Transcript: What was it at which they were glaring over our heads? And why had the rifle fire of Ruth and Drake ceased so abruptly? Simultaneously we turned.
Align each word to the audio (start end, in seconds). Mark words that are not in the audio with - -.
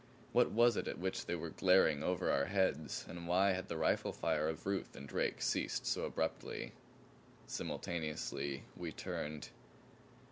What 0.31 0.49
was 0.49 0.77
it 0.77 0.87
at 0.87 0.97
which 0.97 1.27
they 1.27 1.35
were 1.35 1.51
glaring 1.51 2.01
over 2.01 2.31
our 2.31 2.45
heads? 2.45 3.05
And 3.07 3.27
why 3.27 3.51
had 3.51 3.67
the 3.67 3.77
rifle 3.77 4.11
fire 4.11 4.49
of 4.49 4.65
Ruth 4.65 4.95
and 4.95 5.07
Drake 5.07 5.43
ceased 5.43 5.85
so 5.85 6.05
abruptly? 6.05 6.71
Simultaneously 7.45 8.63
we 8.75 8.91
turned. 8.91 9.49